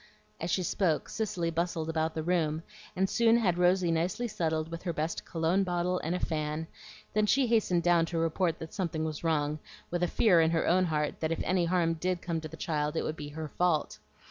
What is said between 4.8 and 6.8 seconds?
her best cologne bottle and a fan;